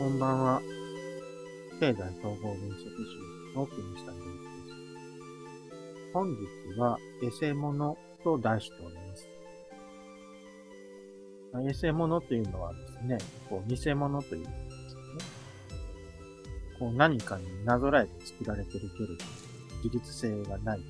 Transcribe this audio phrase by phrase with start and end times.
[0.00, 0.62] こんばんは。
[1.78, 6.12] 経済総合分析士の木下隆一です。
[6.14, 6.34] 本
[6.74, 9.28] 日は、エセモノと題しております。
[11.52, 13.18] まあエセモノというのはですね、
[13.50, 15.02] こう偽物ということですね。
[16.78, 19.14] こう何かになぞらえて作られてるけれど、
[19.84, 20.80] 自律性がない。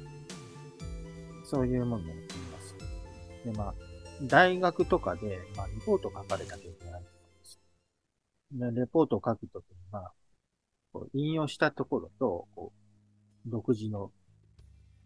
[1.43, 2.17] そういうものを言い
[2.53, 2.77] ます。
[3.45, 3.75] で、まあ、
[4.23, 7.03] 大学とかで、まあ、リポート書かれなきゃいけない。
[8.53, 10.13] レポートを書くときに、まあ、
[10.93, 12.73] こう引用したところと、こ
[13.47, 14.11] う、独自の、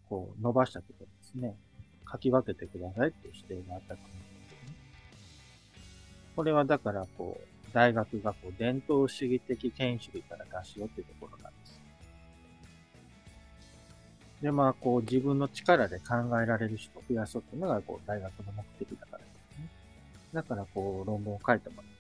[0.09, 1.57] こう、伸ばしたところですね。
[2.11, 4.77] 書き分けてくださいっていう指定があったと思うんですね。
[6.37, 11.81] これはだから、こう、大学がこう、伝統主義的権威主義から出しようっていうところなんです。
[14.41, 19.69] で、まあ、こう、自分の力で考えられる人を増やそうっていうのが、こう、大学の目的だからですね。
[20.33, 21.94] だから、こう、論文を書いてもら、う、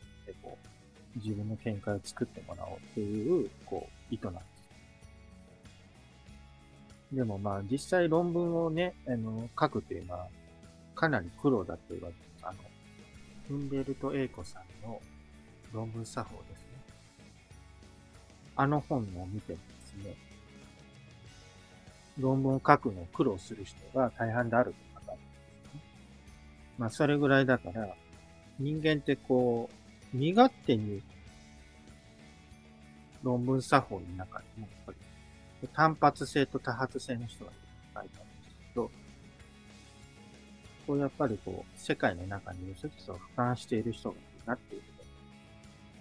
[1.16, 4.54] 自分の見解を作ってもらおうっていう、こう、意図なんです。
[7.12, 10.26] でもまあ、実際論文をね、あの、書くっていうのは、
[10.94, 12.56] かなり苦労だって言われてます。
[12.58, 12.68] あの、
[13.48, 15.00] フンベルト・エイコさんの
[15.72, 16.66] 論文作法ですね。
[18.56, 20.16] あの本を見てもですね、
[22.18, 25.80] 論文を書くのを苦労する人が大半であるとかるんですね。
[26.78, 27.94] まあ、それぐらいだから、
[28.58, 29.83] 人間ってこう、
[30.14, 31.02] 身勝手に
[33.24, 34.92] 論文作法の中にも、やっぱ
[35.60, 37.60] り単発性と多発性の人がいる
[37.94, 38.90] 書いてあるんですけど、
[40.86, 44.86] こうやっぱりこう、世界の中にいう説を俯瞰している人がいるなっていうこ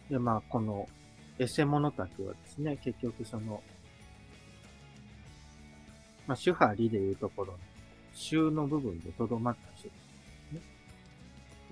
[0.09, 0.87] とで、まあ、この
[1.39, 3.63] エセモノたちはですね、結局その、
[6.27, 7.59] まあ、主派理でいうところの、
[8.13, 10.02] 衆の部分でとどまった人で。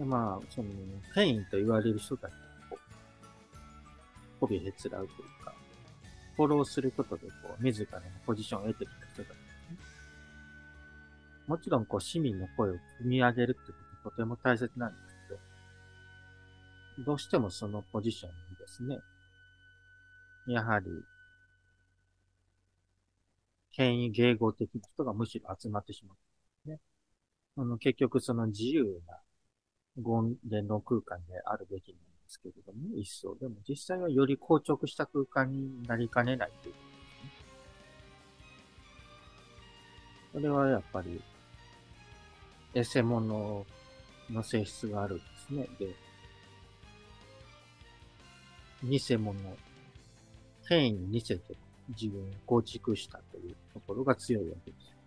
[0.02, 0.70] でまあ、その、
[1.14, 2.36] 権威と言われる人たちを、
[2.72, 5.54] こう、媚びへつらうというか、
[6.36, 9.38] フォローすることで、こう、自らのポジションを得てきた人たちです
[9.74, 9.78] ね。
[11.46, 15.16] もちろん、こう、市民の声を組み上げるってこととても大切なんです
[16.98, 19.02] けど、どうしてもそのポジションにですね、
[20.48, 20.88] やはり、
[23.72, 26.16] 権威迎合的な人がむしろ集まってしま
[26.66, 26.70] う。
[26.70, 26.80] ね。
[27.56, 29.20] あの、結局その自由な
[30.04, 36.80] 言伝の空間であるべきなんですけれども、一層でも実際はより硬直した空間になりかねないというこ
[40.34, 40.40] とですね。
[40.40, 41.22] それはやっぱり、
[42.74, 43.66] エセモノ
[44.30, 45.68] の性質があるんですね。
[45.80, 45.96] で、
[48.84, 49.36] 偽物、
[50.68, 51.56] 権威に似せて
[51.90, 55.01] 自分を構築したというところが強いわけです。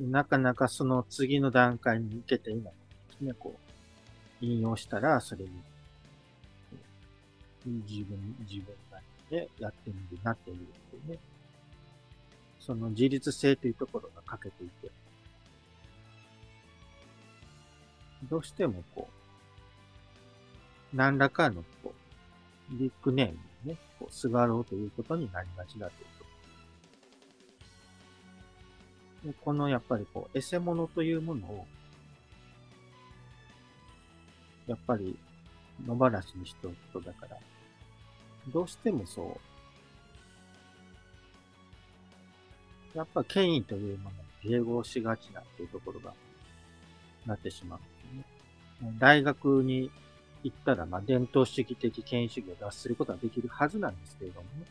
[0.00, 2.74] なかなかその次の段階に行けていない
[3.08, 3.32] ですね。
[3.32, 5.50] こう、引用したら、それに、
[7.64, 8.98] 自分、自分な
[9.30, 11.18] りでやってみるなっていうことね。
[12.60, 14.90] その自律性というところが欠けていて、
[18.28, 19.08] どうしてもこ
[20.92, 21.94] う、何らかのこ
[22.70, 26.25] う、ビッグネームにね、こう、すがろうということになりがちだというと。
[29.44, 31.66] このやっぱりこう、エセモノというものを、
[34.66, 35.18] やっぱり
[35.84, 37.36] 野放しにしておくことだから、
[38.52, 39.38] どうしてもそ
[42.94, 46.14] う、やっぱ権威というものを迎合しがちなというところが
[47.26, 48.24] なってしまうね。
[48.98, 49.90] 大学に
[50.44, 54.66] 行ったら、まあ、伝統主義的権威主義を脱することはできるはずなんですけれどもね。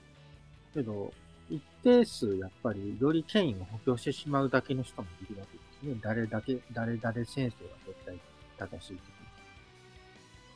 [0.73, 1.13] けど、
[1.50, 6.00] 一定数やっぱりより権威を補強してしまうだけの人もいるわけですね。
[6.01, 7.51] 誰だけ、誰々先生は
[7.85, 8.19] 絶対
[8.57, 9.16] 正しいと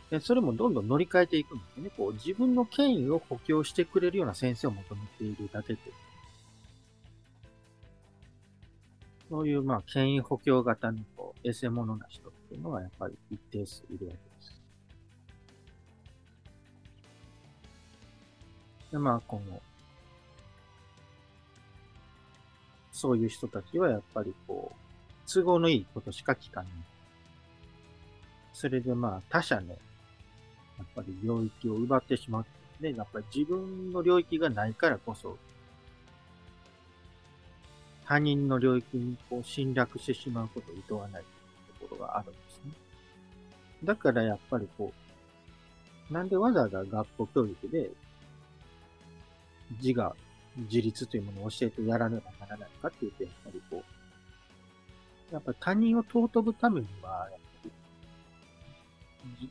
[0.09, 1.91] で、それもどんどん乗り換えていくんですね。
[1.95, 5.95] こう、自分の権威を補強してくれるような先生を求めているだけっていう。
[9.29, 14.61] そういう、まあ、権威補強型の、こう、エセモノな人っていうのがやっぱり一定数いるわけです。
[18.91, 19.61] で、まあ、この、
[22.99, 26.71] そういう人たちはやっぱりこう、都合のいいことしか聞かない。
[28.51, 29.75] それでまあ他者の、や
[30.83, 32.45] っぱり領域を奪ってしまう。
[32.81, 35.37] で、やっぱり自分の領域がないからこそ、
[38.05, 41.23] 他人の領域にこう侵略してしまうことを厭わない
[41.79, 42.71] ところがあるんですね。
[43.85, 44.91] だからやっぱりこ
[46.09, 47.91] う、なんでわざわざ学校教育で
[49.81, 50.13] 自我、
[50.57, 53.83] 自立というものを教えてやらねばならないかっていうと、やっぱりこ
[55.31, 57.69] う、やっぱ他人を尊ぶためには、やっぱ
[59.41, 59.49] り、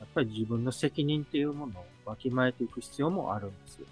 [0.00, 3.86] やっぱり自分の責任っていうものをわきまえていく必要もあるんですよ。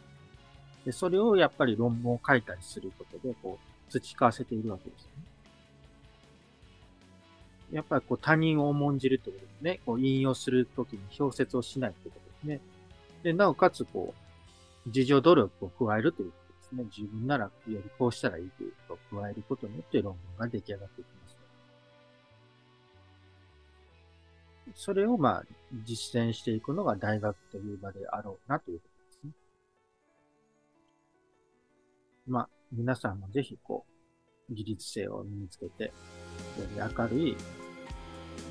[0.85, 5.35] で、それをやっぱり論文を書いたりすることで、こう、培わせているわけですよね。
[7.73, 9.81] やっぱりこう他人を重んじるということですね。
[9.85, 12.61] こう引用するときに表説をしないということですね。
[13.25, 14.15] で、なおかつこ
[14.87, 16.85] う、自助努力を加えるというこですね。
[16.85, 21.37] 自分ならよりこうしたらいいということを加えることによって論文が出来上がっていきます。
[24.75, 25.45] それをまあ
[25.85, 29.33] 実践していくのが大学という場であろうなということですね。
[32.27, 33.85] まあ皆さんもぜひこ
[34.49, 35.91] う、自立性を身につけて、よ
[36.59, 37.37] り明るい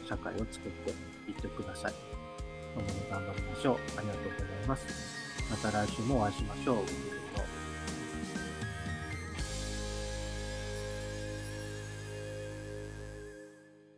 [0.08, 0.92] 社会を作って
[1.30, 1.94] いってください。
[2.74, 3.76] 共に頑張りましょう。
[3.98, 4.86] ありがとうございます。
[5.52, 7.23] また来週もお会いしましょう。